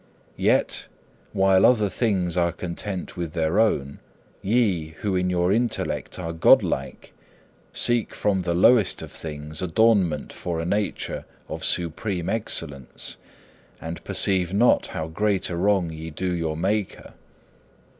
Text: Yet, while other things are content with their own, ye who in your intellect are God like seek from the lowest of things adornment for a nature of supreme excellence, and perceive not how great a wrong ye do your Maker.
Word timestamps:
Yet, 0.37 0.87
while 1.31 1.63
other 1.63 1.87
things 1.87 2.35
are 2.35 2.51
content 2.51 3.15
with 3.15 3.33
their 3.33 3.59
own, 3.59 3.99
ye 4.41 4.95
who 5.01 5.15
in 5.15 5.29
your 5.29 5.51
intellect 5.51 6.17
are 6.17 6.33
God 6.33 6.63
like 6.63 7.13
seek 7.71 8.15
from 8.15 8.41
the 8.41 8.55
lowest 8.55 9.03
of 9.03 9.11
things 9.11 9.61
adornment 9.61 10.33
for 10.33 10.59
a 10.59 10.65
nature 10.65 11.25
of 11.47 11.63
supreme 11.63 12.29
excellence, 12.29 13.17
and 13.79 14.03
perceive 14.03 14.55
not 14.55 14.87
how 14.87 15.07
great 15.07 15.51
a 15.51 15.55
wrong 15.55 15.91
ye 15.91 16.09
do 16.09 16.31
your 16.33 16.57
Maker. 16.57 17.13